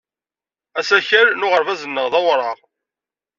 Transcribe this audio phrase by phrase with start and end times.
[0.79, 2.57] Asakal n uɣerbaz-nneɣ d awraɣ.